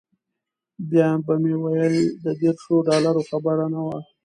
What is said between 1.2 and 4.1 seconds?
به مې ویل د دیرشو ډالرو خبره نه وه.